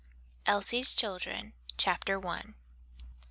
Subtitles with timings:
[0.03, 0.07] F.
[0.47, 1.53] Elsie's Children.
[1.77, 2.53] CHAPTER FIRST.